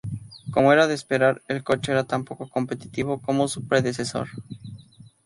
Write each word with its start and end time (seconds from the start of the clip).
Como 0.51 0.73
era 0.73 0.87
de 0.87 0.95
esperar, 0.95 1.43
el 1.47 1.63
coche 1.63 1.91
era 1.91 2.05
tan 2.05 2.25
poco 2.25 2.49
competitivo 2.49 3.21
como 3.21 3.47
su 3.47 3.67
predecesor. 3.67 4.29